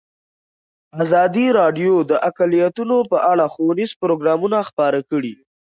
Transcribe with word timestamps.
ازادي 1.03 1.47
راډیو 1.59 1.93
د 2.09 2.11
اقلیتونه 2.29 2.95
په 3.11 3.17
اړه 3.31 3.45
ښوونیز 3.53 3.91
پروګرامونه 4.01 4.57
خپاره 4.69 4.99
کړي. 5.09 5.35